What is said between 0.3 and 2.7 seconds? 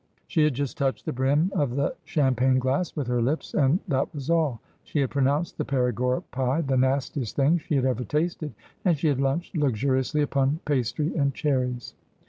had just touched the brim of the champagne